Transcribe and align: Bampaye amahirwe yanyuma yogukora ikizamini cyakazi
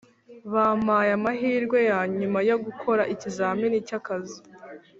Bampaye 0.53 1.09
amahirwe 1.17 1.77
yanyuma 1.91 2.39
yogukora 2.49 3.03
ikizamini 3.13 3.77
cyakazi 3.87 4.37